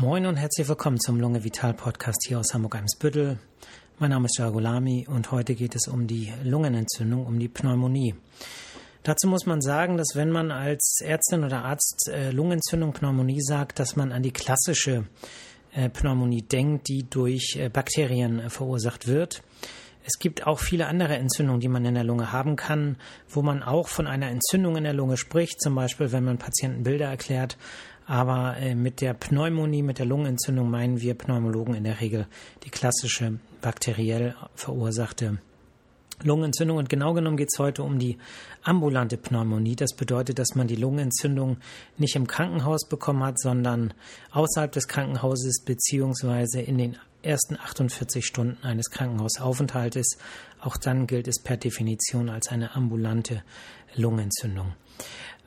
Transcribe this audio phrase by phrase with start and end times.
[0.00, 3.36] Moin und herzlich willkommen zum Lunge Vital Podcast hier aus Hamburg-Eimsbüttel.
[3.98, 8.14] Mein Name ist Jagolami und heute geht es um die Lungenentzündung, um die Pneumonie.
[9.02, 13.80] Dazu muss man sagen, dass wenn man als Ärztin oder Arzt äh, Lungenentzündung, Pneumonie sagt,
[13.80, 15.08] dass man an die klassische
[15.72, 19.42] äh, Pneumonie denkt, die durch äh, Bakterien verursacht wird.
[20.04, 23.64] Es gibt auch viele andere Entzündungen, die man in der Lunge haben kann, wo man
[23.64, 27.58] auch von einer Entzündung in der Lunge spricht, zum Beispiel wenn man Patienten Bilder erklärt,
[28.08, 32.26] aber äh, mit der Pneumonie, mit der Lungenentzündung meinen wir Pneumologen in der Regel
[32.64, 35.38] die klassische bakteriell verursachte
[36.22, 36.78] Lungenentzündung.
[36.78, 38.16] Und genau genommen geht es heute um die
[38.62, 39.76] ambulante Pneumonie.
[39.76, 41.58] Das bedeutet, dass man die Lungenentzündung
[41.98, 43.92] nicht im Krankenhaus bekommen hat, sondern
[44.32, 50.16] außerhalb des Krankenhauses beziehungsweise in den ersten 48 Stunden eines Krankenhausaufenthaltes.
[50.60, 53.42] Auch dann gilt es per Definition als eine ambulante
[53.94, 54.72] Lungenentzündung.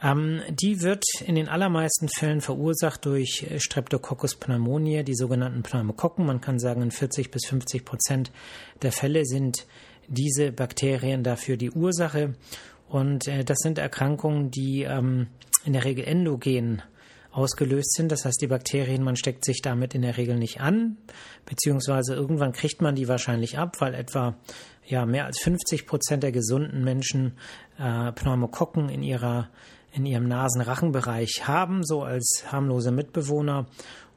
[0.02, 6.26] Ähm, die wird in den allermeisten Fällen verursacht durch äh, Streptococcus pneumoniae, die sogenannten Pneumokokken.
[6.26, 8.32] Man kann sagen, in 40 bis 50 Prozent
[8.82, 9.68] der Fälle sind
[10.07, 12.34] diese Bakterien dafür die Ursache.
[12.90, 15.27] Und äh, das sind Erkrankungen, die ähm,
[15.66, 16.82] in der Regel endogen
[17.32, 18.12] ausgelöst sind.
[18.12, 20.98] Das heißt, die Bakterien, man steckt sich damit in der Regel nicht an,
[21.46, 24.35] beziehungsweise irgendwann kriegt man die wahrscheinlich ab, weil etwa
[24.85, 27.38] ja mehr als 50 Prozent der gesunden Menschen
[27.79, 29.49] äh, Pneumokokken in ihrer
[29.94, 33.66] in ihrem Nasen-Rachenbereich haben, so als harmlose Mitbewohner.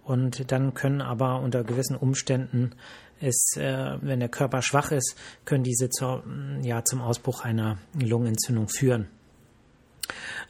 [0.04, 2.74] Und dann können aber unter gewissen Umständen
[3.20, 6.24] es, äh, wenn der Körper schwach ist, können diese zur,
[6.62, 9.08] ja, zum Ausbruch einer Lungenentzündung führen.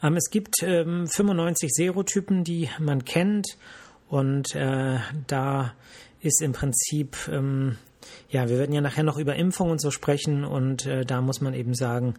[0.03, 3.57] Ähm, es gibt ähm, 95 Serotypen, die man kennt.
[4.07, 5.73] Und äh, da
[6.19, 7.77] ist im Prinzip, ähm,
[8.29, 10.43] ja, wir werden ja nachher noch über Impfungen und so sprechen.
[10.43, 12.15] Und äh, da muss man eben sagen,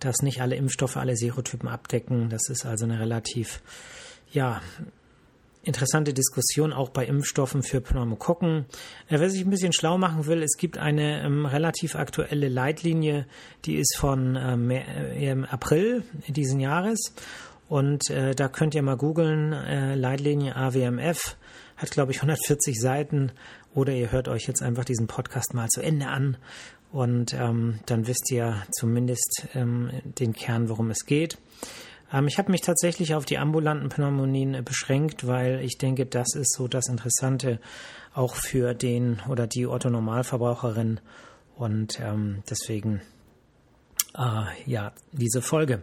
[0.00, 2.28] dass nicht alle Impfstoffe alle Serotypen abdecken.
[2.28, 3.62] Das ist also eine relativ,
[4.32, 4.60] ja,
[5.62, 8.64] interessante Diskussion auch bei Impfstoffen für Pneumokokken.
[9.08, 13.26] Äh, wer sich ein bisschen schlau machen will, es gibt eine ähm, relativ aktuelle Leitlinie,
[13.64, 17.14] die ist von ähm, äh, April diesen Jahres.
[17.68, 21.36] Und äh, da könnt ihr mal googeln, äh, Leitlinie AWMF,
[21.76, 23.32] hat glaube ich 140 Seiten.
[23.74, 26.36] Oder ihr hört euch jetzt einfach diesen Podcast mal zu Ende an
[26.92, 31.38] und ähm, dann wisst ihr zumindest ähm, den Kern, worum es geht.
[32.12, 36.34] Ähm, ich habe mich tatsächlich auf die ambulanten Pneumonien äh, beschränkt, weil ich denke, das
[36.34, 37.60] ist so das Interessante
[38.14, 41.00] auch für den oder die Otto-Normalverbraucherin
[41.56, 43.02] und ähm, deswegen
[44.18, 45.82] äh, ja diese Folge.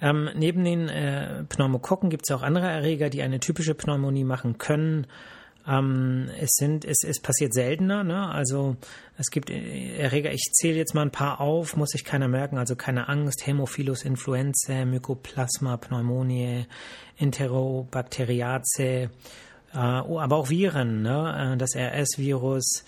[0.00, 4.58] Ähm, neben den äh, Pneumokokken gibt es auch andere Erreger, die eine typische Pneumonie machen
[4.58, 5.06] können.
[5.66, 8.28] Ähm, es sind, es, es passiert seltener, ne?
[8.28, 8.76] Also
[9.16, 12.74] es gibt Erreger, ich zähle jetzt mal ein paar auf, muss sich keiner merken, also
[12.74, 16.66] keine Angst, Hämophilus influenzae, Mycoplasma pneumoniae,
[17.16, 19.08] Enterobacteriaceae, äh,
[19.76, 21.52] aber auch Viren, ne?
[21.54, 22.84] Äh, das RS-Virus,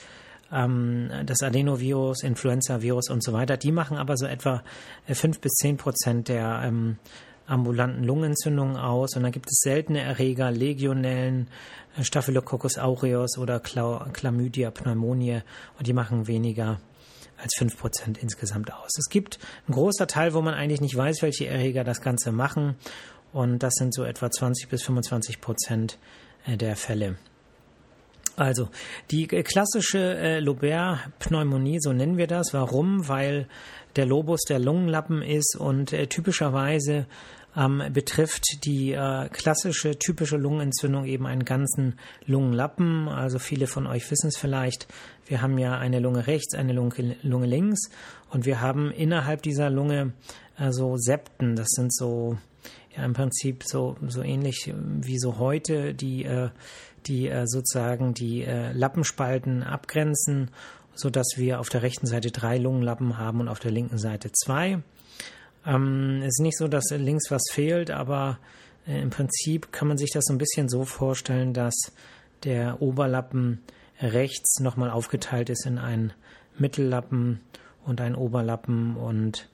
[0.53, 4.65] ähm, das Adenovirus, Influenza-Virus und so weiter, die machen aber so etwa
[5.07, 6.99] fünf bis zehn Prozent der ähm,
[7.47, 9.17] ambulanten Lungenentzündungen aus.
[9.17, 11.49] Und dann gibt es seltene Erreger, Legionellen,
[11.97, 15.43] äh, Staphylococcus aureus oder Chlamydia pneumoniae
[15.79, 16.81] und die machen weniger
[17.37, 18.91] als 5% insgesamt aus.
[18.99, 22.77] Es gibt einen großer Teil, wo man eigentlich nicht weiß, welche Erreger das Ganze machen
[23.33, 25.99] und das sind so etwa 20 bis 25 Prozent
[26.47, 27.17] äh, der Fälle.
[28.37, 28.69] Also
[29.11, 32.53] die äh, klassische äh, Lobär-Pneumonie, so nennen wir das.
[32.53, 33.09] Warum?
[33.09, 33.49] Weil
[33.97, 37.07] der Lobus der Lungenlappen ist und äh, typischerweise
[37.57, 43.09] ähm, betrifft die äh, klassische typische Lungenentzündung eben einen ganzen Lungenlappen.
[43.09, 44.89] Also viele von euch wissen es vielleicht.
[45.27, 47.91] Wir haben ja eine Lunge rechts, eine Lunge, Lunge links
[48.31, 50.13] und wir haben innerhalb dieser Lunge
[50.59, 51.57] äh, so Septen.
[51.57, 52.39] Das sind so
[52.97, 56.51] ja im Prinzip so so ähnlich wie so heute die äh,
[57.07, 60.51] die äh, sozusagen die äh, Lappenspalten abgrenzen,
[60.95, 64.31] so dass wir auf der rechten Seite drei Lungenlappen haben und auf der linken Seite
[64.33, 64.83] zwei.
[65.67, 68.39] Ähm, es ist nicht so, dass links was fehlt, aber
[68.87, 71.75] äh, im Prinzip kann man sich das so ein bisschen so vorstellen, dass
[72.45, 73.63] der Oberlappen
[74.01, 76.13] rechts nochmal aufgeteilt ist in einen
[76.59, 77.41] Mittellappen
[77.85, 79.49] und einen Oberlappen und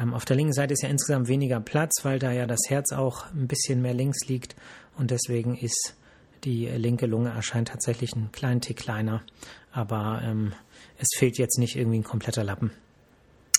[0.00, 2.92] ähm, auf der linken Seite ist ja insgesamt weniger Platz, weil da ja das Herz
[2.92, 4.54] auch ein bisschen mehr links liegt
[4.96, 5.94] und deswegen ist
[6.44, 9.22] die linke Lunge erscheint tatsächlich ein kleinen Tick kleiner,
[9.72, 10.52] aber ähm,
[10.98, 12.70] es fehlt jetzt nicht irgendwie ein kompletter Lappen.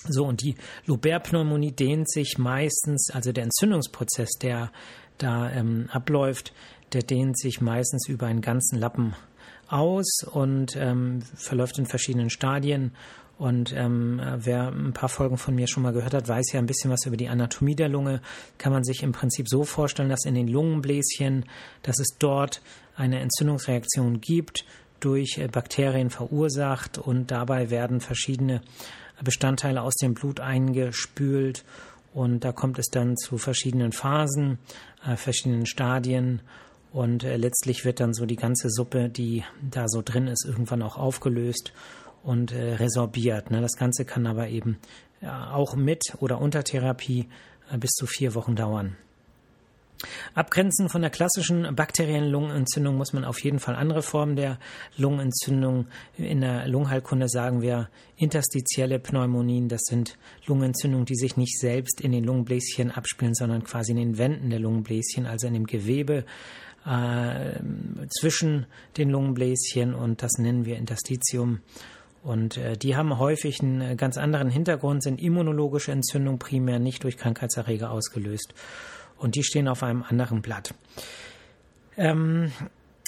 [0.08, 0.54] So, und die
[0.86, 4.72] Lobär-Pneumonie dehnt sich meistens, also der Entzündungsprozess, der
[5.18, 6.54] da ähm, abläuft,
[6.92, 9.14] der dehnt sich meistens über einen ganzen Lappen
[9.68, 12.92] aus und ähm, verläuft in verschiedenen Stadien.
[13.40, 16.66] Und ähm, wer ein paar Folgen von mir schon mal gehört hat, weiß ja ein
[16.66, 18.20] bisschen was über die Anatomie der Lunge.
[18.58, 21.46] Kann man sich im Prinzip so vorstellen, dass in den Lungenbläschen,
[21.82, 22.60] dass es dort
[22.96, 24.66] eine Entzündungsreaktion gibt,
[25.00, 28.60] durch äh, Bakterien verursacht und dabei werden verschiedene
[29.24, 31.64] Bestandteile aus dem Blut eingespült
[32.12, 34.58] und da kommt es dann zu verschiedenen Phasen,
[35.02, 36.42] äh, verschiedenen Stadien
[36.92, 40.82] und äh, letztlich wird dann so die ganze Suppe, die da so drin ist, irgendwann
[40.82, 41.72] auch aufgelöst
[42.22, 43.50] und äh, resorbiert.
[43.50, 43.60] Ne?
[43.60, 44.78] Das Ganze kann aber eben
[45.20, 47.28] ja, auch mit oder unter Therapie
[47.70, 48.96] äh, bis zu vier Wochen dauern.
[50.34, 54.58] Abgrenzen von der klassischen bakteriellen Lungenentzündung muss man auf jeden Fall andere Formen der
[54.96, 55.86] Lungenentzündung.
[56.16, 59.68] In der Lungenheilkunde sagen wir interstitielle Pneumonien.
[59.68, 64.18] Das sind Lungenentzündungen, die sich nicht selbst in den Lungenbläschen abspielen, sondern quasi in den
[64.18, 66.24] Wänden der Lungenbläschen, also in dem Gewebe
[66.86, 67.60] äh,
[68.08, 71.60] zwischen den Lungenbläschen und das nennen wir Interstitium.
[72.22, 77.16] Und äh, die haben häufig einen ganz anderen Hintergrund, sind immunologische Entzündungen primär nicht durch
[77.16, 78.54] Krankheitserreger ausgelöst
[79.20, 80.74] und die stehen auf einem anderen Blatt.
[81.96, 82.50] Ähm,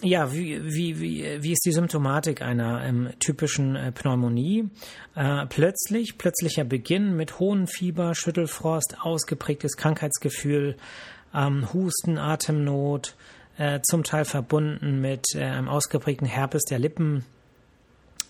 [0.02, 4.68] ja, wie, wie, wie, wie ist die Symptomatik einer ähm, typischen äh, Pneumonie?
[5.14, 10.76] Äh, plötzlich, plötzlicher Beginn mit hohem Fieber, Schüttelfrost, ausgeprägtes Krankheitsgefühl,
[11.34, 13.16] ähm, Husten, Atemnot,
[13.58, 17.24] äh, zum Teil verbunden mit äh, einem ausgeprägten Herpes der Lippen.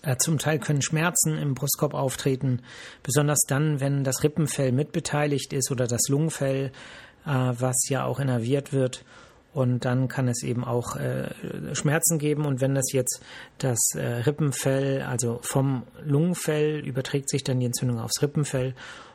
[0.03, 2.61] Äh, zum Teil können Schmerzen im Brustkorb auftreten,
[3.01, 6.71] besonders dann, wenn das Rippenfell mitbeteiligt ist oder das Lungenfell
[7.25, 9.05] äh, was ja auch innerviert wird.
[9.53, 11.29] Und dann kann es eben auch äh,
[11.73, 12.45] Schmerzen geben.
[12.45, 13.21] Und wenn das jetzt
[13.59, 18.73] das Rippenfell, also vom Lungenfell, überträgt sich dann die Entzündung aufs Rippenfell.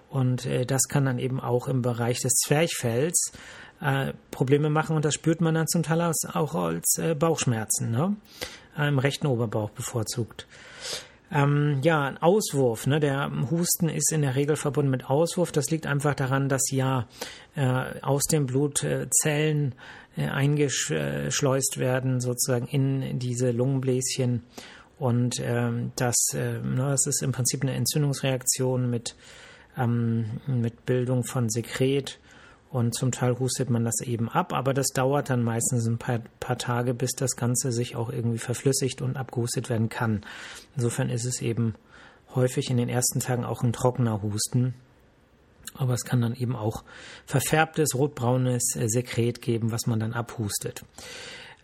[0.09, 3.33] Und äh, das kann dann eben auch im Bereich des Zwerchfells
[3.81, 4.97] äh, Probleme machen.
[4.97, 8.17] Und das spürt man dann zum Teil auch als äh, Bauchschmerzen, ne?
[8.77, 10.47] im rechten Oberbauch bevorzugt.
[11.31, 12.87] Ähm, ja, ein Auswurf.
[12.87, 13.01] Ne?
[13.01, 15.53] Der Husten ist in der Regel verbunden mit Auswurf.
[15.53, 17.07] Das liegt einfach daran, dass ja
[17.55, 19.75] äh, aus dem Blut äh, Zellen
[20.17, 24.45] äh, eingeschleust werden, sozusagen in diese Lungenbläschen.
[24.99, 29.15] Und ähm, das, äh, ne, das ist im Prinzip eine Entzündungsreaktion mit,
[29.79, 32.19] ähm, mit Bildung von Sekret
[32.71, 36.21] und zum Teil hustet man das eben ab, aber das dauert dann meistens ein paar,
[36.41, 40.21] paar, Tage, bis das Ganze sich auch irgendwie verflüssigt und abgehustet werden kann.
[40.77, 41.75] Insofern ist es eben
[42.35, 44.75] häufig in den ersten Tagen auch ein trockener Husten.
[45.75, 46.85] Aber es kann dann eben auch
[47.25, 50.85] verfärbtes, rotbraunes äh, Sekret geben, was man dann abhustet.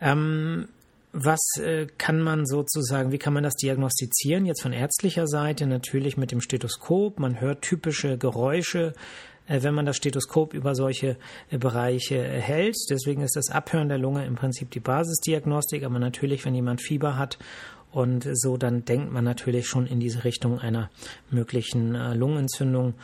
[0.00, 0.68] Ähm,
[1.14, 4.46] was äh, kann man sozusagen, wie kann man das diagnostizieren?
[4.46, 7.20] Jetzt von ärztlicher Seite natürlich mit dem Stethoskop.
[7.20, 8.94] Man hört typische Geräusche,
[9.46, 11.16] äh, wenn man das Stethoskop über solche
[11.50, 12.74] äh, Bereiche äh, hält.
[12.90, 15.84] Deswegen ist das Abhören der Lunge im Prinzip die Basisdiagnostik.
[15.84, 17.38] Aber natürlich, wenn jemand Fieber hat
[17.92, 20.90] und so, dann denkt man natürlich schon in diese Richtung einer
[21.30, 22.94] möglichen Lungenentzündung.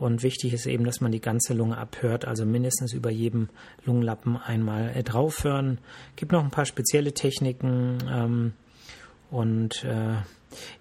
[0.00, 3.50] Und wichtig ist eben, dass man die ganze Lunge abhört, also mindestens über jedem
[3.84, 5.78] Lungenlappen einmal draufhören.
[6.16, 8.52] Gibt noch ein paar spezielle Techniken ähm,
[9.30, 10.14] und äh,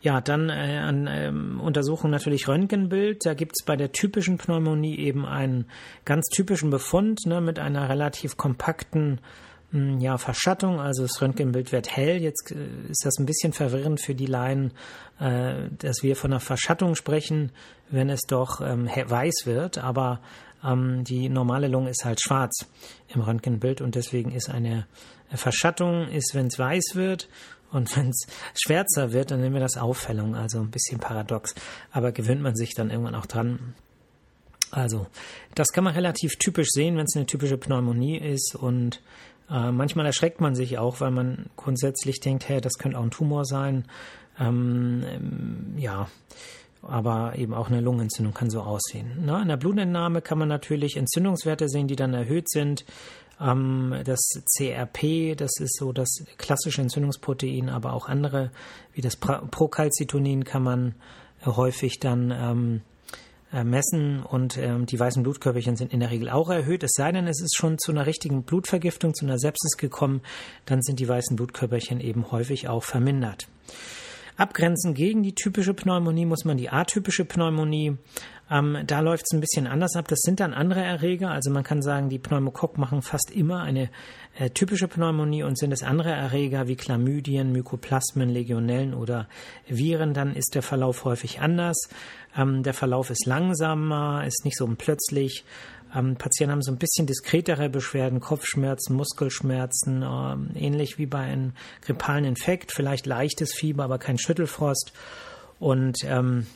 [0.01, 3.25] ja, dann äh, an ähm, Untersuchung natürlich Röntgenbild.
[3.25, 5.65] Da gibt es bei der typischen Pneumonie eben einen
[6.05, 9.19] ganz typischen Befund ne, mit einer relativ kompakten
[9.71, 10.79] ja, Verschattung.
[10.79, 12.21] Also das Röntgenbild wird hell.
[12.21, 14.71] Jetzt äh, ist das ein bisschen verwirrend für die Laien,
[15.19, 17.51] äh, dass wir von einer Verschattung sprechen,
[17.89, 19.77] wenn es doch ähm, weiß wird.
[19.77, 20.21] Aber
[20.63, 22.65] ähm, die normale Lunge ist halt schwarz
[23.07, 24.87] im Röntgenbild und deswegen ist eine
[25.31, 27.29] Verschattung, ist, wenn es weiß wird
[27.71, 31.53] und wenn es schwärzer wird, dann nennen wir das Auffällung, also ein bisschen paradox.
[31.91, 33.75] Aber gewöhnt man sich dann irgendwann auch dran.
[34.71, 35.07] Also,
[35.55, 38.55] das kann man relativ typisch sehen, wenn es eine typische Pneumonie ist.
[38.55, 39.01] Und
[39.51, 43.11] äh, manchmal erschreckt man sich auch, weil man grundsätzlich denkt, hey, das könnte auch ein
[43.11, 43.85] Tumor sein.
[44.39, 46.07] Ähm, ähm, ja,
[46.81, 49.25] aber eben auch eine Lungenentzündung kann so aussehen.
[49.25, 49.41] Ne?
[49.41, 52.85] In der Blutentnahme kann man natürlich Entzündungswerte sehen, die dann erhöht sind.
[53.41, 54.19] Ähm, das
[54.55, 58.51] CRP, das ist so das klassische Entzündungsprotein, aber auch andere,
[58.93, 60.95] wie das Procalcitonin, kann man
[61.45, 62.88] häufig dann ähm, äh,
[63.51, 66.83] messen und ähm, die weißen Blutkörperchen sind in der Regel auch erhöht.
[66.83, 70.21] Es sei denn, es ist schon zu einer richtigen Blutvergiftung, zu einer Sepsis gekommen,
[70.65, 73.47] dann sind die weißen Blutkörperchen eben häufig auch vermindert.
[74.39, 77.97] Abgrenzen gegen die typische Pneumonie muss man die atypische Pneumonie.
[78.51, 80.07] Ähm, da läuft es ein bisschen anders ab.
[80.07, 81.29] Das sind dann andere Erreger.
[81.29, 83.89] Also man kann sagen, die Pneumokokken machen fast immer eine
[84.37, 89.27] äh, typische Pneumonie und sind es andere Erreger wie Chlamydien, Mykoplasmen, Legionellen oder
[89.67, 91.89] Viren, dann ist der Verlauf häufig anders.
[92.35, 95.43] Ähm, der Verlauf ist langsamer, ist nicht so plötzlich.
[95.95, 101.53] Ähm, Patienten haben so ein bisschen diskretere Beschwerden, Kopfschmerzen, Muskelschmerzen, ähm, ähnlich wie bei einem
[101.81, 104.93] grippalen Infekt, vielleicht leichtes Fieber, aber kein Schüttelfrost.
[105.59, 106.47] Und ähm,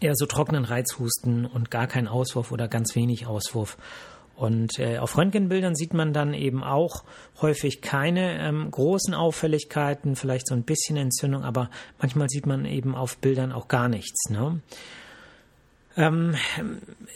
[0.00, 3.76] eher so trockenen Reizhusten und gar kein Auswurf oder ganz wenig Auswurf.
[4.36, 7.04] Und äh, auf Röntgenbildern sieht man dann eben auch
[7.40, 11.70] häufig keine ähm, großen Auffälligkeiten, vielleicht so ein bisschen Entzündung, aber
[12.00, 14.30] manchmal sieht man eben auf Bildern auch gar nichts.
[14.30, 14.60] Ne?
[15.96, 16.34] Ähm,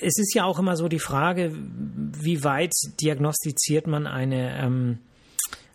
[0.00, 4.98] es ist ja auch immer so die Frage, wie weit diagnostiziert man eine ähm,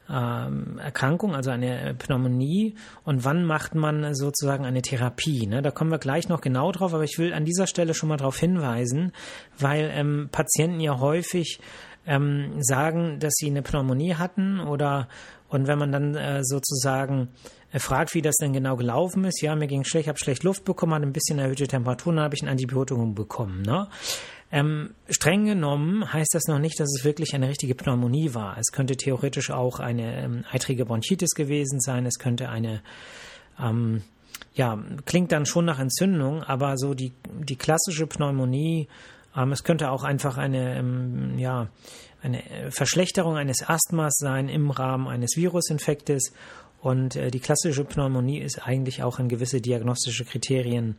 [0.10, 5.48] ähm, Erkrankung, also eine Pneumonie und wann macht man sozusagen eine Therapie.
[5.48, 5.62] Ne?
[5.62, 8.17] Da kommen wir gleich noch genau drauf, aber ich will an dieser Stelle schon mal
[8.17, 9.12] darauf hinweisen,
[9.57, 11.60] weil ähm, Patienten ja häufig
[12.05, 15.07] ähm, sagen, dass sie eine Pneumonie hatten oder
[15.48, 17.29] und wenn man dann äh, sozusagen
[17.74, 20.63] äh, fragt, wie das denn genau gelaufen ist, ja, mir ging schlecht, habe schlecht Luft
[20.63, 23.63] bekommen, hatte ein bisschen erhöhte Temperatur, dann habe ich ein Antibiotikum bekommen.
[23.63, 23.88] Ne?
[24.51, 28.56] Ähm, streng genommen heißt das noch nicht, dass es wirklich eine richtige Pneumonie war.
[28.60, 32.06] Es könnte theoretisch auch eine ähm, eitrige Bronchitis gewesen sein.
[32.06, 32.84] Es könnte eine,
[33.60, 34.03] ähm,
[34.53, 38.88] ja, klingt dann schon nach Entzündung, aber so die, die klassische Pneumonie,
[39.36, 41.70] ähm, es könnte auch einfach eine, ähm, ja,
[42.22, 46.32] eine Verschlechterung eines Asthmas sein im Rahmen eines Virusinfektes.
[46.84, 50.98] Und äh, die klassische Pneumonie ist eigentlich auch an gewisse diagnostische Kriterien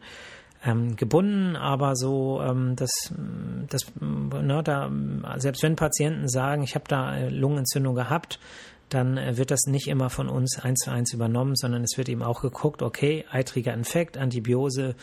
[0.65, 3.13] ähm, gebunden, aber so, ähm, dass,
[3.69, 4.91] das, ne, da,
[5.37, 8.41] selbst wenn Patienten sagen, ich habe da äh, Lungenentzündung gehabt,
[8.89, 12.09] dann äh, wird das nicht immer von uns eins zu eins übernommen, sondern es wird
[12.09, 14.95] eben auch geguckt, okay, eitriger Infekt, Antibiose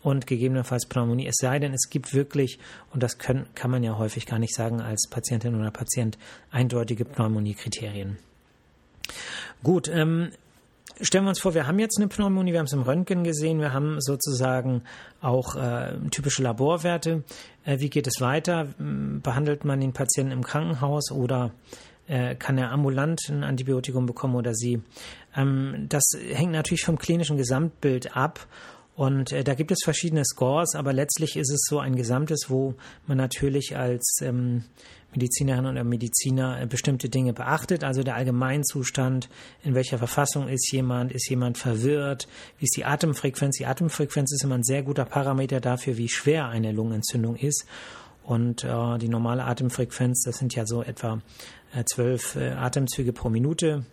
[0.00, 1.26] und gegebenenfalls Pneumonie.
[1.26, 2.58] Es sei denn, es gibt wirklich,
[2.90, 6.16] und das können, kann man ja häufig gar nicht sagen als Patientin oder Patient,
[6.50, 8.16] eindeutige Pneumoniekriterien.
[9.62, 10.32] Gut, ähm,
[11.00, 13.58] Stellen wir uns vor, wir haben jetzt eine Pneumonie, wir haben es im Röntgen gesehen,
[13.58, 14.82] wir haben sozusagen
[15.20, 17.24] auch äh, typische Laborwerte.
[17.64, 18.68] Äh, wie geht es weiter?
[18.78, 21.50] Behandelt man den Patienten im Krankenhaus oder
[22.06, 24.80] äh, kann er ambulant ein Antibiotikum bekommen oder sie?
[25.34, 28.46] Ähm, das hängt natürlich vom klinischen Gesamtbild ab.
[28.94, 32.74] Und äh, da gibt es verschiedene Scores, aber letztlich ist es so ein Gesamtes, wo
[33.08, 34.64] man natürlich als ähm,
[35.12, 39.28] Medizinerin oder Mediziner äh, bestimmte Dinge beachtet, also der Allgemeinzustand,
[39.62, 42.28] in welcher Verfassung ist jemand, ist jemand verwirrt,
[42.58, 43.58] wie ist die Atemfrequenz.
[43.58, 47.66] Die Atemfrequenz ist immer ein sehr guter Parameter dafür, wie schwer eine Lungenentzündung ist.
[48.24, 51.20] Und äh, die normale Atemfrequenz, das sind ja so etwa
[51.74, 53.84] äh, zwölf äh, Atemzüge pro Minute.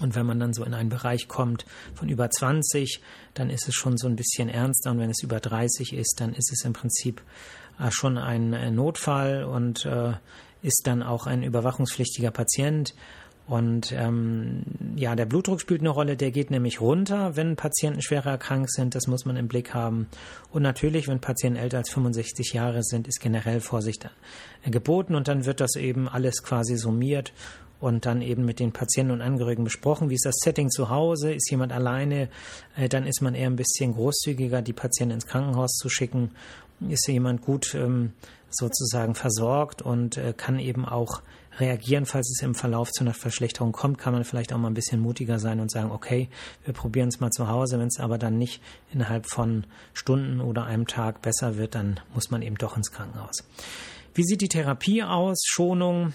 [0.00, 3.00] Und wenn man dann so in einen Bereich kommt von über 20,
[3.34, 4.90] dann ist es schon so ein bisschen ernster.
[4.90, 7.59] Und wenn es über 30 ist, dann ist es im Prinzip äh,
[7.90, 10.12] schon ein äh, Notfall und äh,
[10.62, 12.94] ist dann auch ein überwachungspflichtiger Patient.
[13.46, 14.62] Und ähm,
[14.94, 18.94] ja, der Blutdruck spielt eine Rolle, der geht nämlich runter, wenn Patienten schwerer erkrankt sind,
[18.94, 20.06] das muss man im Blick haben.
[20.52, 24.08] Und natürlich, wenn Patienten älter als 65 Jahre sind, ist generell Vorsicht
[24.64, 25.16] geboten.
[25.16, 27.32] Und dann wird das eben alles quasi summiert
[27.80, 31.32] und dann eben mit den Patienten und Angehörigen besprochen, wie ist das Setting zu Hause,
[31.32, 32.28] ist jemand alleine,
[32.90, 36.30] dann ist man eher ein bisschen großzügiger, die Patienten ins Krankenhaus zu schicken
[36.88, 38.12] ist jemand gut ähm,
[38.50, 41.22] sozusagen versorgt und äh, kann eben auch
[41.58, 44.74] reagieren, falls es im Verlauf zu einer Verschlechterung kommt, kann man vielleicht auch mal ein
[44.74, 46.28] bisschen mutiger sein und sagen, okay,
[46.64, 50.64] wir probieren es mal zu Hause, wenn es aber dann nicht innerhalb von Stunden oder
[50.64, 53.44] einem Tag besser wird, dann muss man eben doch ins Krankenhaus.
[54.14, 55.42] Wie sieht die Therapie aus?
[55.46, 56.14] Schonung,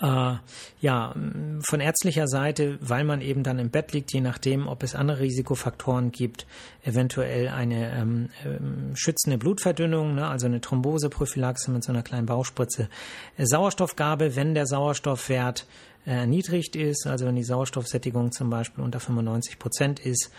[0.00, 0.34] äh,
[0.80, 1.14] ja,
[1.60, 5.20] von ärztlicher Seite, weil man eben dann im Bett liegt, je nachdem, ob es andere
[5.20, 6.46] Risikofaktoren gibt,
[6.82, 12.88] eventuell eine ähm, ähm, schützende Blutverdünnung, ne, also eine Thromboseprophylaxe mit so einer kleinen Bauchspritze,
[13.36, 15.66] äh, Sauerstoffgabe, wenn der Sauerstoffwert
[16.06, 20.30] äh, erniedrigt ist, also wenn die Sauerstoffsättigung zum Beispiel unter 95 Prozent ist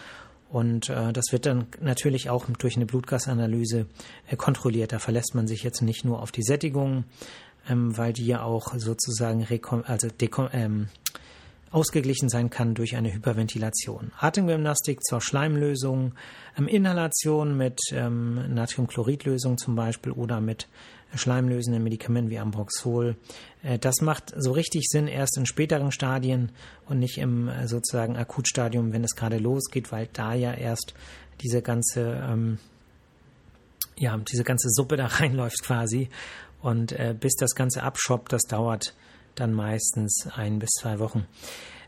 [0.49, 3.85] und äh, das wird dann natürlich auch durch eine Blutgasanalyse
[4.27, 4.91] äh, kontrolliert.
[4.91, 7.03] Da verlässt man sich jetzt nicht nur auf die Sättigung,
[7.69, 9.47] ähm, weil die ja auch sozusagen
[9.85, 10.07] also
[10.51, 10.87] ähm,
[11.71, 14.11] ausgeglichen sein kann durch eine Hyperventilation.
[14.17, 16.13] Atemgymnastik zur Schleimlösung,
[16.57, 20.67] ähm, Inhalation mit ähm, Natriumchloridlösung zum Beispiel oder mit
[21.15, 23.15] schleimlösenden Medikamenten wie Ambroxol.
[23.63, 26.51] Äh, das macht so richtig Sinn erst in späteren Stadien
[26.87, 30.93] und nicht im äh, sozusagen Akutstadium, wenn es gerade losgeht, weil da ja erst
[31.41, 32.57] diese ganze ähm,
[33.97, 36.09] ja, diese ganze Suppe da reinläuft quasi
[36.61, 38.93] und äh, bis das Ganze abschoppt, das dauert
[39.35, 41.25] dann meistens ein bis zwei Wochen.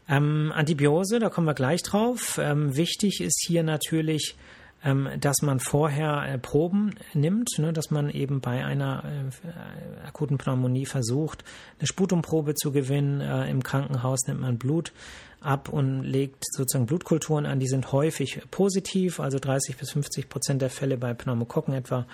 [0.08, 2.40] Ähm, Antibiose, da kommen wir gleich drauf.
[2.42, 4.36] Ähm, wichtig ist hier natürlich,
[4.84, 10.38] ähm, dass man vorher äh, Proben nimmt, ne, dass man eben bei einer äh, akuten
[10.38, 11.44] Pneumonie versucht,
[11.80, 13.22] eine Sputumprobe zu gewinnen.
[13.22, 14.92] Äh, Im Krankenhaus nimmt man Blut
[15.40, 17.60] ab und legt sozusagen Blutkulturen an.
[17.60, 22.06] Die sind häufig positiv, also 30 bis 50 Prozent der Fälle bei Pneumokokken etwa.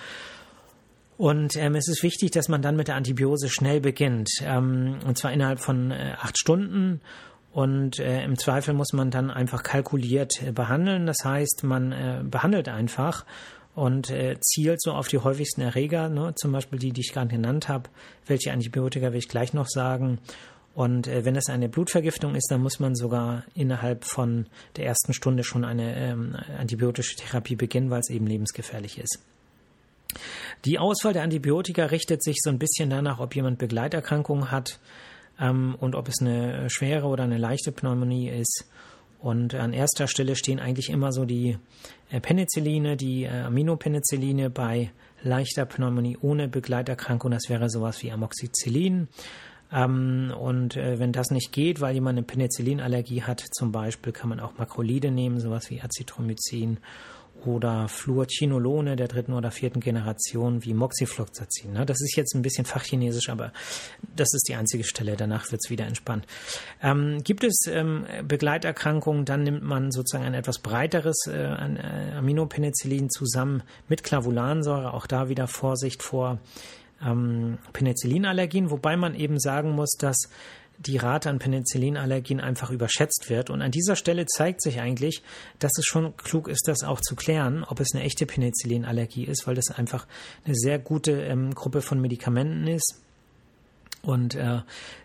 [1.17, 4.29] Und ähm, es ist wichtig, dass man dann mit der Antibiose schnell beginnt.
[4.43, 7.01] Ähm, und zwar innerhalb von äh, acht Stunden.
[7.51, 11.07] Und äh, im Zweifel muss man dann einfach kalkuliert äh, behandeln.
[11.07, 13.25] Das heißt, man äh, behandelt einfach
[13.73, 16.33] und äh, zielt so auf die häufigsten Erreger, ne?
[16.35, 17.89] zum Beispiel die, die ich gerade genannt habe.
[18.27, 20.19] Welche Antibiotika will ich gleich noch sagen.
[20.75, 24.45] Und äh, wenn es eine Blutvergiftung ist, dann muss man sogar innerhalb von
[24.75, 29.19] der ersten Stunde schon eine ähm, antibiotische Therapie beginnen, weil es eben lebensgefährlich ist.
[30.65, 34.79] Die Auswahl der Antibiotika richtet sich so ein bisschen danach, ob jemand Begleiterkrankungen hat
[35.39, 38.65] ähm, und ob es eine schwere oder eine leichte Pneumonie ist.
[39.19, 41.57] Und an erster Stelle stehen eigentlich immer so die
[42.11, 44.91] äh, Penicilline, die äh, Aminopenicilline bei
[45.23, 47.31] leichter Pneumonie ohne Begleiterkrankung.
[47.31, 49.07] Das wäre sowas wie Amoxicillin.
[49.71, 54.29] Ähm, und äh, wenn das nicht geht, weil jemand eine Penicillinallergie hat, zum Beispiel, kann
[54.29, 56.77] man auch Makrolide nehmen, sowas wie Azithromycin
[57.45, 61.73] oder Fluorchinolone der dritten oder vierten Generation wie Moxifloxacin.
[61.73, 61.85] Ne?
[61.85, 63.53] Das ist jetzt ein bisschen fachchinesisch, aber
[64.15, 65.15] das ist die einzige Stelle.
[65.15, 66.25] Danach wird es wieder entspannt.
[66.81, 73.09] Ähm, gibt es ähm, Begleiterkrankungen, dann nimmt man sozusagen ein etwas breiteres äh, äh Aminopenicillin
[73.09, 74.93] zusammen mit Clavulansäure.
[74.93, 76.39] Auch da wieder Vorsicht vor
[77.05, 80.29] ähm, Penicillinallergien, wobei man eben sagen muss, dass
[80.77, 83.49] die Rate an Penicillinallergien einfach überschätzt wird.
[83.49, 85.23] Und an dieser Stelle zeigt sich eigentlich,
[85.59, 89.47] dass es schon klug ist, das auch zu klären, ob es eine echte Penicillinallergie ist,
[89.47, 90.05] weil das einfach
[90.45, 93.01] eine sehr gute ähm, Gruppe von Medikamenten ist.
[94.03, 94.61] Und äh,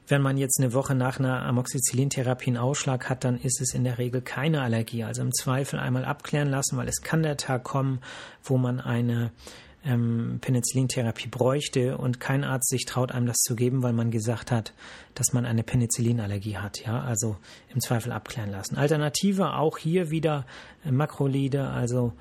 [0.07, 3.85] wenn man jetzt eine Woche nach einer Amoxicillin-Therapie einen Ausschlag hat, dann ist es in
[3.85, 5.05] der Regel keine Allergie.
[5.05, 8.01] Also im Zweifel einmal abklären lassen, weil es kann der Tag kommen,
[8.45, 9.33] wo man eine
[9.85, 14.51] ähm, Penicillintherapie bräuchte und kein Arzt sich traut, einem das zu geben, weil man gesagt
[14.51, 14.73] hat,
[15.15, 16.85] dass man eine Penicillinallergie hat.
[16.85, 17.37] Ja, also
[17.73, 18.77] im Zweifel abklären lassen.
[18.77, 20.47] Alternative auch hier wieder
[20.85, 22.13] äh, Makrolide, also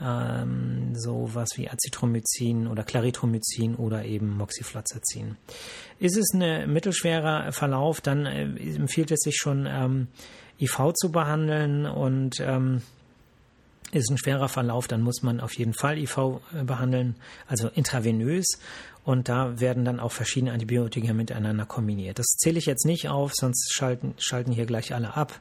[0.00, 5.36] ähm, so was wie Azithromycin oder Clarithromycin oder eben Moxifloxacin.
[5.98, 8.44] Ist es ein mittelschwerer Verlauf, dann äh,
[8.74, 10.08] empfiehlt es sich schon ähm,
[10.60, 12.82] IV zu behandeln und ähm,
[13.94, 18.58] ist ein schwerer Verlauf, dann muss man auf jeden Fall IV äh, behandeln, also intravenös.
[19.04, 22.18] Und da werden dann auch verschiedene Antibiotika miteinander kombiniert.
[22.18, 25.38] Das zähle ich jetzt nicht auf, sonst schalten, schalten hier gleich alle ab.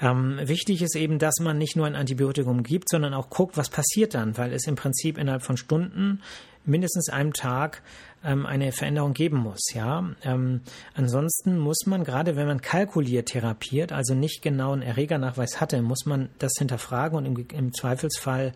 [0.00, 3.68] Ähm, wichtig ist eben, dass man nicht nur ein Antibiotikum gibt, sondern auch guckt, was
[3.68, 6.20] passiert dann, weil es im Prinzip innerhalb von Stunden,
[6.66, 7.82] mindestens einem Tag,
[8.24, 9.72] ähm, eine Veränderung geben muss.
[9.72, 10.62] Ja, ähm,
[10.94, 16.06] ansonsten muss man gerade, wenn man kalkuliert therapiert, also nicht genau einen Erregernachweis hatte, muss
[16.06, 18.52] man das hinterfragen und im, im Zweifelsfall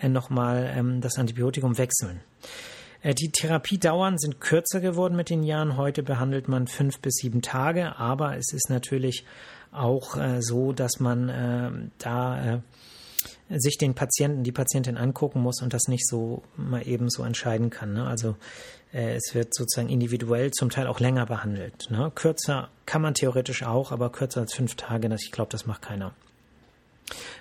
[0.00, 2.20] äh, nochmal ähm, das Antibiotikum wechseln.
[3.02, 5.76] Äh, die Therapiedauern sind kürzer geworden mit den Jahren.
[5.76, 9.24] Heute behandelt man fünf bis sieben Tage, aber es ist natürlich
[9.72, 12.60] auch äh, so, dass man äh, da äh,
[13.56, 17.70] sich den Patienten, die Patientin angucken muss und das nicht so mal eben so entscheiden
[17.70, 17.92] kann.
[17.92, 18.06] Ne?
[18.06, 18.36] Also
[18.92, 21.90] äh, es wird sozusagen individuell zum Teil auch länger behandelt.
[21.90, 22.12] Ne?
[22.14, 25.82] Kürzer kann man theoretisch auch, aber kürzer als fünf Tage, das, ich glaube, das macht
[25.82, 26.14] keiner.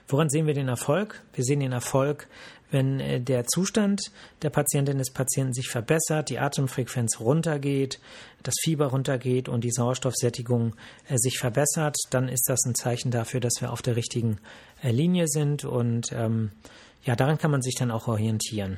[0.08, 1.22] Woran sehen wir den Erfolg?
[1.34, 2.28] Wir sehen den Erfolg,
[2.72, 4.02] wenn äh, der Zustand
[4.42, 8.00] der Patientin des Patienten sich verbessert, die Atemfrequenz runtergeht,
[8.44, 10.76] das Fieber runtergeht und die Sauerstoffsättigung
[11.08, 14.40] äh, sich verbessert, dann ist das ein Zeichen dafür, dass wir auf der richtigen
[14.84, 16.52] äh, Linie sind und ähm,
[17.04, 18.78] ja, daran kann man sich dann auch orientieren.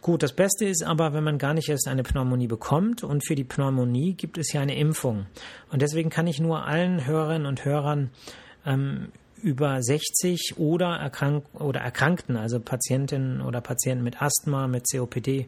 [0.00, 3.34] Gut, das Beste ist aber, wenn man gar nicht erst eine Pneumonie bekommt und für
[3.34, 5.26] die Pneumonie gibt es ja eine Impfung.
[5.72, 8.10] Und deswegen kann ich nur allen Hörerinnen und Hörern
[8.64, 9.08] ähm,
[9.42, 15.46] über 60 oder, erkrank oder Erkrankten, also Patientinnen oder Patienten mit Asthma, mit COPD,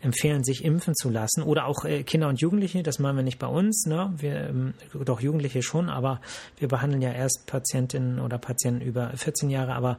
[0.00, 1.42] empfehlen, sich impfen zu lassen.
[1.42, 4.12] Oder auch äh, Kinder und Jugendliche, das machen wir nicht bei uns, ne?
[4.16, 4.74] wir, ähm,
[5.04, 6.20] doch Jugendliche schon, aber
[6.58, 9.74] wir behandeln ja erst Patientinnen oder Patienten über 14 Jahre.
[9.74, 9.98] Aber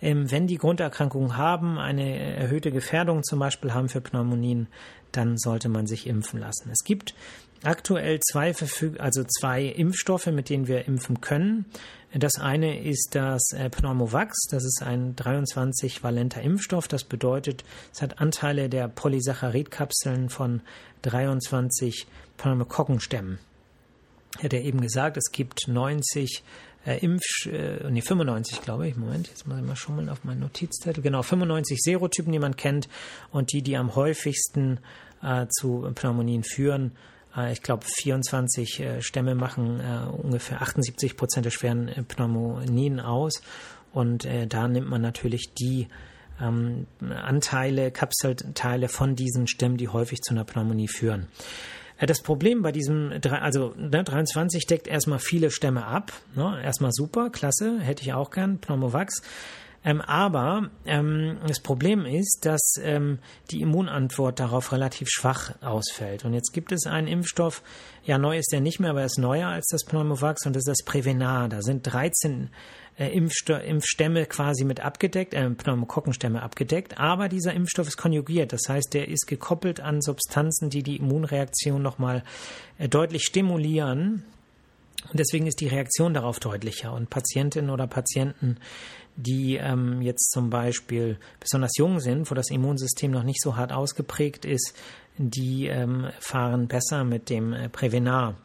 [0.00, 4.68] ähm, wenn die Grunderkrankungen haben, eine erhöhte Gefährdung zum Beispiel haben für Pneumonien,
[5.12, 6.70] dann sollte man sich impfen lassen.
[6.70, 7.14] Es gibt
[7.62, 11.66] aktuell zwei Verfüg also zwei Impfstoffe, mit denen wir impfen können.
[12.14, 16.88] Das eine ist das äh, Pneumovax, das ist ein 23-valenter Impfstoff.
[16.88, 20.62] Das bedeutet, es hat Anteile der Polysaccharidkapseln von
[21.02, 22.06] 23
[22.38, 23.38] Pneumokokkenstämmen.
[24.38, 26.42] Ich hatte eben gesagt, es gibt 90
[26.86, 30.40] äh, Impf, äh, nee, 95 glaube ich, Moment, jetzt muss ich mal schummeln auf meinen
[30.40, 32.88] Notizzettel, genau, 95 Serotypen, die man kennt
[33.30, 34.80] und die, die am häufigsten
[35.22, 36.92] äh, zu Pneumonien führen,
[37.52, 43.42] ich glaube, 24 äh, Stämme machen äh, ungefähr 78 Prozent der schweren Pneumonien aus.
[43.90, 45.88] Und da nimmt man natürlich die
[46.40, 51.28] ähm, Anteile, Kapselteile von diesen Stämmen, die häufig zu einer Pneumonie führen.
[52.00, 56.12] Das Problem bei diesem, also ne, 23 deckt erstmal viele Stämme ab.
[56.36, 56.60] Ne?
[56.62, 59.22] Erstmal super, klasse, hätte ich auch gern, Pneumovax.
[59.84, 66.24] Ähm, aber ähm, das Problem ist, dass ähm, die Immunantwort darauf relativ schwach ausfällt.
[66.24, 67.62] Und jetzt gibt es einen Impfstoff,
[68.04, 70.62] ja, neu ist der nicht mehr, aber er ist neuer als das Pneumovax und das
[70.62, 71.48] ist das Prevenar.
[71.48, 72.50] Da sind 13
[72.98, 78.52] äh, Impfstämme quasi mit abgedeckt, äh, Pneumokokkenstämme abgedeckt, aber dieser Impfstoff ist konjugiert.
[78.52, 82.24] Das heißt, der ist gekoppelt an Substanzen, die die Immunreaktion nochmal
[82.78, 84.24] äh, deutlich stimulieren.
[85.10, 86.92] Und deswegen ist die Reaktion darauf deutlicher.
[86.92, 88.56] Und Patientinnen oder Patienten,
[89.18, 93.72] die ähm, jetzt zum Beispiel besonders jung sind, wo das Immunsystem noch nicht so hart
[93.72, 94.74] ausgeprägt ist,
[95.16, 98.36] die ähm, fahren besser mit dem äh, Prevenar.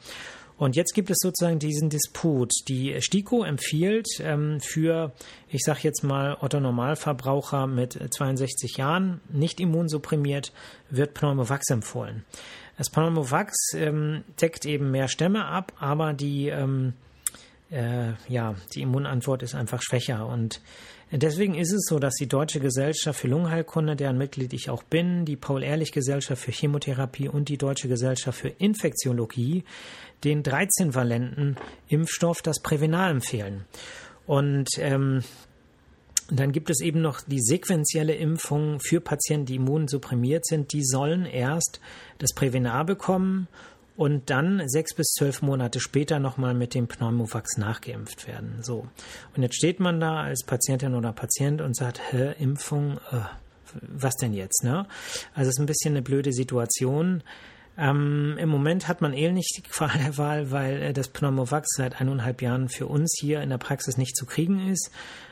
[0.57, 2.51] Und jetzt gibt es sozusagen diesen Disput.
[2.67, 5.12] Die STIKO empfiehlt ähm, für,
[5.47, 10.53] ich sage jetzt mal, Otto Normalverbraucher mit 62 Jahren, nicht immunsupprimiert,
[10.89, 12.23] wird Pneumovax empfohlen.
[12.77, 16.93] Das Pneumovax ähm, deckt eben mehr Stämme ab, aber die, ähm,
[17.73, 20.27] äh, ja, die Immunantwort ist einfach schwächer.
[20.27, 20.62] Und
[21.12, 25.25] deswegen ist es so, dass die Deutsche Gesellschaft für Lungenheilkunde, deren Mitglied ich auch bin,
[25.25, 29.63] die Paul-Ehrlich-Gesellschaft für Chemotherapie und die Deutsche Gesellschaft für Infektiologie
[30.23, 31.57] den 13-valenten
[31.88, 33.65] Impfstoff, das Prävenal, empfehlen.
[34.25, 35.23] Und ähm,
[36.29, 40.71] dann gibt es eben noch die sequentielle Impfung für Patienten, die immunsupprimiert sind.
[40.71, 41.81] Die sollen erst
[42.19, 43.47] das Prävenar bekommen
[43.95, 48.60] und dann sechs bis zwölf Monate später nochmal mit dem Pneumovax nachgeimpft werden.
[48.62, 48.88] So.
[49.36, 53.19] Und jetzt steht man da als Patientin oder Patient und sagt, Hä, Impfung, äh,
[53.82, 54.63] was denn jetzt?
[54.63, 54.88] Ne?
[55.34, 57.23] Also es ist ein bisschen eine blöde Situation.
[57.77, 61.67] Ähm, Im Moment hat man eh nicht die Qual der Wahl, weil äh, das Pneumovax
[61.75, 64.91] seit eineinhalb Jahren für uns hier in der Praxis nicht zu kriegen ist.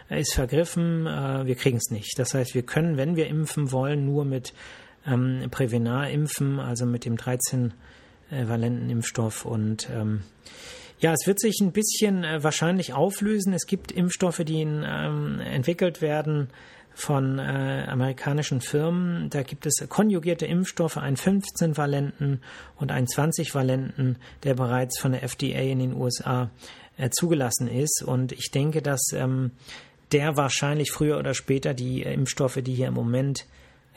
[0.10, 2.17] Er ist vergriffen, äh, wir kriegen es nicht.
[2.17, 4.54] Das heißt, wir können, wenn wir impfen wollen, nur mit
[5.06, 7.71] ähm, Prevenar impfen, also mit dem 13-valenten
[8.32, 10.22] äh, Impfstoff und ähm,
[11.02, 13.54] ja, es wird sich ein bisschen äh, wahrscheinlich auflösen.
[13.54, 16.50] Es gibt Impfstoffe, die ähm, entwickelt werden
[16.94, 19.30] von äh, amerikanischen Firmen.
[19.32, 22.39] Da gibt es konjugierte Impfstoffe, einen 15-valenten
[22.76, 26.52] und einen 20-valenten, der bereits von der FDA in den USA
[26.98, 28.04] äh, zugelassen ist.
[28.04, 29.52] Und ich denke, dass ähm,
[30.12, 33.48] der wahrscheinlich früher oder später die äh, Impfstoffe, die hier im Moment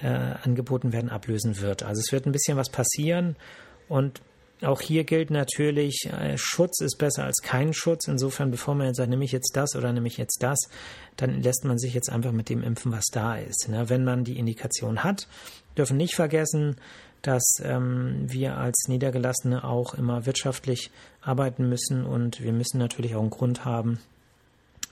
[0.01, 1.83] äh, angeboten werden, ablösen wird.
[1.83, 3.37] Also es wird ein bisschen was passieren
[3.89, 4.21] und
[4.63, 8.07] auch hier gilt natürlich, äh, Schutz ist besser als kein Schutz.
[8.09, 10.59] Insofern, bevor man jetzt sagt, nehme ich jetzt das oder nehme ich jetzt das,
[11.17, 13.69] dann lässt man sich jetzt einfach mit dem impfen, was da ist.
[13.69, 13.89] Ne?
[13.89, 15.29] Wenn man die Indikation hat,
[15.77, 16.77] dürfen nicht vergessen,
[17.23, 23.23] dass ähm, wir als Niedergelassene auch immer wirtschaftlich arbeiten müssen und wir müssen natürlich auch
[23.23, 23.99] einen Grund haben,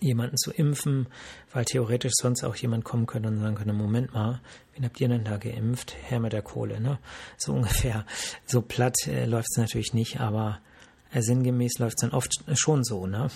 [0.03, 1.07] jemanden zu impfen,
[1.53, 4.41] weil theoretisch sonst auch jemand kommen könnte und sagen könnte, Moment mal,
[4.75, 5.95] wen habt ihr denn da geimpft?
[6.03, 6.99] Herr mit der Kohle, ne?
[7.37, 8.05] So ungefähr.
[8.47, 10.61] So platt äh, läuft es natürlich nicht, aber
[11.13, 13.29] äh, sinngemäß läuft es dann oft schon so, ne?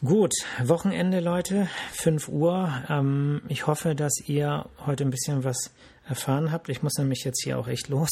[0.00, 2.72] Gut, Wochenende, Leute, 5 Uhr.
[2.88, 5.72] Ähm, ich hoffe, dass ihr heute ein bisschen was
[6.08, 6.68] erfahren habt.
[6.68, 8.10] Ich muss nämlich jetzt hier auch echt los.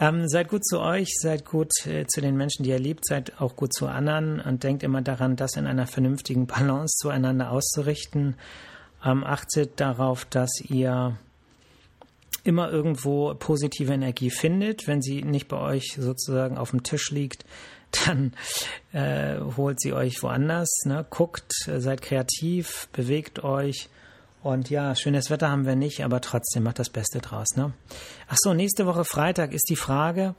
[0.00, 3.40] Ähm, seid gut zu euch, seid gut äh, zu den Menschen, die ihr liebt, seid
[3.40, 8.36] auch gut zu anderen und denkt immer daran, das in einer vernünftigen Balance zueinander auszurichten.
[9.04, 11.16] Ähm, achtet darauf, dass ihr
[12.44, 14.86] immer irgendwo positive Energie findet.
[14.86, 17.44] Wenn sie nicht bei euch sozusagen auf dem Tisch liegt,
[18.06, 18.32] dann
[18.92, 20.84] äh, holt sie euch woanders.
[20.86, 21.04] Ne?
[21.10, 23.88] Guckt, seid kreativ, bewegt euch.
[24.42, 27.56] Und ja, schönes Wetter haben wir nicht, aber trotzdem macht das Beste draus.
[27.56, 27.72] Ne?
[28.28, 30.34] Ach so, nächste Woche Freitag ist die Frage.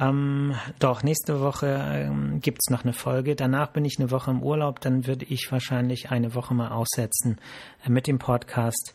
[0.00, 3.36] Ähm, doch, nächste Woche ähm, gibt's noch eine Folge.
[3.36, 4.80] Danach bin ich eine Woche im Urlaub.
[4.80, 7.38] Dann würde ich wahrscheinlich eine Woche mal aussetzen
[7.84, 8.94] äh, mit dem Podcast,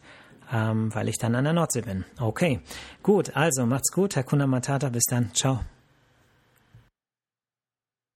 [0.51, 2.03] ähm, weil ich dann an der Nordsee bin.
[2.19, 2.59] Okay,
[3.01, 3.35] gut.
[3.35, 4.17] Also macht's gut.
[4.17, 4.89] Herr Kuna Matata.
[4.89, 5.33] Bis dann.
[5.33, 5.61] Ciao.